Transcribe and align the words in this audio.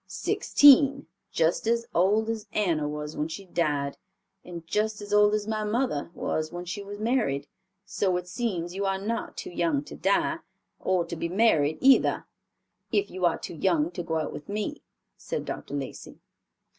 "Sixteen; 0.07 1.05
just 1.31 1.67
as 1.67 1.85
old 1.93 2.27
as 2.27 2.47
Anna 2.53 2.87
was 2.89 3.15
when 3.15 3.27
she 3.27 3.45
died, 3.45 3.99
and 4.43 4.65
just 4.65 4.99
as 4.99 5.13
old 5.13 5.35
as 5.35 5.47
my 5.47 5.63
mother 5.63 6.09
was 6.15 6.51
when 6.51 6.65
she 6.65 6.81
was 6.81 6.97
married; 6.97 7.47
so 7.85 8.17
it 8.17 8.27
seems 8.27 8.73
you 8.73 8.83
are 8.87 8.97
not 8.97 9.37
too 9.37 9.51
young 9.51 9.83
to 9.83 9.95
die, 9.95 10.39
or 10.79 11.05
to 11.05 11.15
be 11.15 11.29
married 11.29 11.77
either, 11.81 12.25
if 12.91 13.11
you 13.11 13.25
are 13.27 13.37
too 13.37 13.53
young 13.53 13.91
to 13.91 14.01
go 14.01 14.17
out 14.17 14.33
with 14.33 14.49
me," 14.49 14.81
said 15.17 15.45
Dr. 15.45 15.75
Lacey. 15.75 16.19